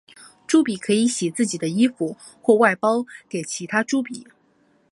[0.47, 4.25] 朱比可以洗自己的衣服或外包给其他朱比。